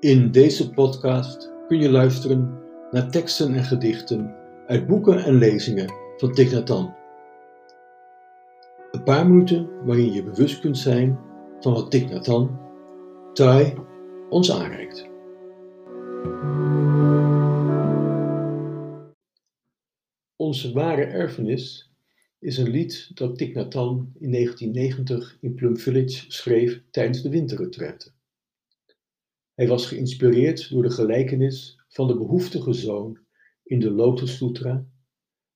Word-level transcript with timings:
In 0.00 0.30
deze 0.30 0.70
podcast 0.70 1.52
kun 1.68 1.78
je 1.78 1.90
luisteren 1.90 2.58
naar 2.90 3.10
teksten 3.10 3.54
en 3.54 3.64
gedichten 3.64 4.34
uit 4.66 4.86
boeken 4.86 5.24
en 5.24 5.34
lezingen 5.34 5.92
van 6.16 6.32
Thich 6.32 6.50
Nhat. 6.50 6.70
Een 8.90 9.02
paar 9.04 9.26
minuten 9.26 9.84
waarin 9.84 10.12
je 10.12 10.22
bewust 10.22 10.60
kunt 10.60 10.78
zijn 10.78 11.18
van 11.60 11.72
wat 11.72 11.90
Thich 11.90 12.08
Nhat 12.10 12.26
Hanh, 12.26 12.50
Thai, 13.32 13.74
ons 14.30 14.52
aanreikt. 14.52 15.08
Onze 20.36 20.72
ware 20.72 21.04
erfenis 21.04 21.92
is 22.38 22.58
een 22.58 22.70
lied 22.70 23.10
dat 23.14 23.38
Thich 23.38 23.54
Nhat 23.54 23.74
in 23.74 24.32
1990 24.32 25.36
in 25.40 25.54
Plum 25.54 25.76
Village 25.76 26.24
schreef 26.28 26.82
tijdens 26.90 27.22
de 27.22 27.28
winterretraite. 27.28 28.10
Hij 29.60 29.68
was 29.68 29.86
geïnspireerd 29.86 30.70
door 30.70 30.82
de 30.82 30.90
gelijkenis 30.90 31.78
van 31.88 32.06
de 32.06 32.16
behoeftige 32.16 32.72
zoon 32.72 33.18
in 33.62 33.80
de 33.80 33.90
Lotus 33.90 34.36
Sutra 34.36 34.86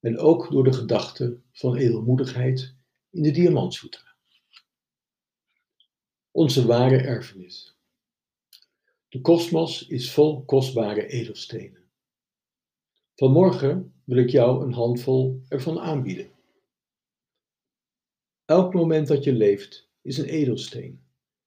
en 0.01 0.19
ook 0.19 0.51
door 0.51 0.65
de 0.65 0.73
gedachte 0.73 1.41
van 1.53 1.77
edelmoedigheid 1.77 2.75
in 3.11 3.23
de 3.23 3.31
Diamant 3.31 3.75
Sutra. 3.75 4.15
Onze 6.31 6.67
ware 6.67 6.97
erfenis. 6.97 7.77
De 9.09 9.21
kosmos 9.21 9.87
is 9.87 10.13
vol 10.13 10.45
kostbare 10.45 11.07
edelstenen. 11.07 11.85
Vanmorgen 13.15 13.95
wil 14.05 14.19
ik 14.19 14.31
jou 14.31 14.65
een 14.65 14.73
handvol 14.73 15.43
ervan 15.49 15.81
aanbieden. 15.81 16.31
Elk 18.45 18.75
moment 18.75 19.09
dat 19.09 19.25
je 19.25 19.33
leeft 19.33 19.89
is 20.03 20.19
een 20.19 20.29
edelsteen 20.29 21.05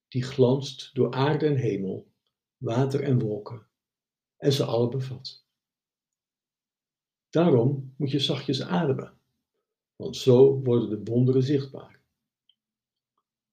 die 0.08 0.24
glanst 0.24 0.90
door 0.94 1.12
aarde 1.12 1.46
en 1.46 1.56
hemel 1.56 2.16
water 2.58 3.04
en 3.04 3.20
wolken 3.20 3.68
en 4.38 4.54
ze 4.54 4.66
alle 4.66 4.90
bevat. 4.90 5.46
Daarom 7.30 7.94
moet 7.98 8.12
je 8.12 8.20
zachtjes 8.20 8.62
ademen, 8.62 9.18
want 9.96 10.18
zo 10.18 10.62
worden 10.62 10.90
de 10.90 11.12
wonderen 11.12 11.44
zichtbaar. 11.44 12.02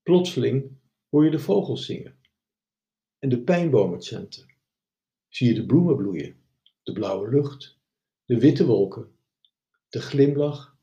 Plotseling 0.02 0.78
hoor 1.08 1.24
je 1.24 1.30
de 1.30 1.38
vogels 1.38 1.86
zingen 1.86 2.18
en 3.18 3.28
de 3.28 3.42
pijnbomen 3.42 4.02
chanten. 4.02 4.54
Zie 5.28 5.48
je 5.48 5.54
de 5.54 5.66
bloemen 5.66 5.96
bloeien, 5.96 6.42
de 6.82 6.92
blauwe 6.92 7.28
lucht, 7.28 7.78
de 8.24 8.38
witte 8.38 8.66
wolken, 8.66 9.16
de 9.88 10.00
glimlach 10.00 10.76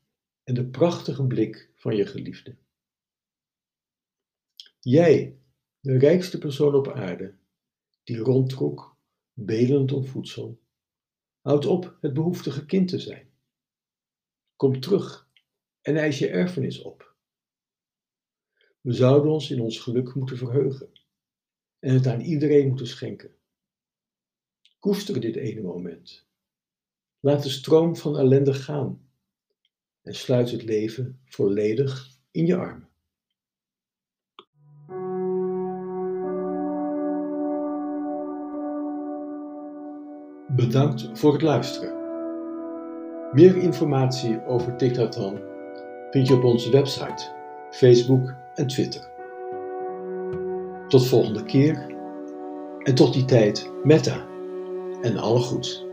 en 0.43 0.53
de 0.53 0.65
prachtige 0.65 1.27
blik 1.27 1.69
van 1.75 1.95
je 1.95 2.05
geliefde. 2.05 2.55
Jij, 4.79 5.39
de 5.79 5.97
rijkste 5.97 6.37
persoon 6.37 6.75
op 6.75 6.87
aarde, 6.87 7.37
die 8.11 8.19
rondtrok, 8.19 8.97
belend 9.33 9.91
om 9.91 10.05
voedsel. 10.05 10.59
Houd 11.41 11.65
op 11.65 11.97
het 12.01 12.13
behoeftige 12.13 12.65
kind 12.65 12.87
te 12.87 12.99
zijn. 12.99 13.29
Kom 14.55 14.79
terug 14.79 15.29
en 15.81 15.95
eis 15.95 16.19
je 16.19 16.27
erfenis 16.27 16.81
op. 16.81 17.15
We 18.81 18.93
zouden 18.93 19.31
ons 19.31 19.51
in 19.51 19.61
ons 19.61 19.79
geluk 19.79 20.15
moeten 20.15 20.37
verheugen 20.37 20.91
en 21.79 21.93
het 21.93 22.07
aan 22.07 22.21
iedereen 22.21 22.67
moeten 22.67 22.87
schenken. 22.87 23.35
Koester 24.79 25.19
dit 25.19 25.35
ene 25.35 25.61
moment. 25.61 26.27
Laat 27.19 27.43
de 27.43 27.49
stroom 27.49 27.95
van 27.95 28.17
ellende 28.17 28.53
gaan 28.53 29.09
en 30.01 30.15
sluit 30.15 30.51
het 30.51 30.63
leven 30.63 31.21
volledig 31.25 32.17
in 32.31 32.45
je 32.45 32.55
armen. 32.55 32.90
Bedankt 40.55 41.09
voor 41.13 41.33
het 41.33 41.41
luisteren. 41.41 41.93
Meer 43.31 43.57
informatie 43.57 44.45
over 44.45 44.75
Thich 44.75 45.13
vind 46.09 46.27
je 46.27 46.33
op 46.33 46.43
onze 46.43 46.71
website, 46.71 47.23
Facebook 47.69 48.33
en 48.55 48.67
Twitter. 48.67 49.09
Tot 50.87 51.07
volgende 51.07 51.43
keer 51.43 51.95
en 52.83 52.95
tot 52.95 53.13
die 53.13 53.25
tijd 53.25 53.71
Meta 53.83 54.25
en 55.01 55.17
alle 55.17 55.39
goeds. 55.39 55.85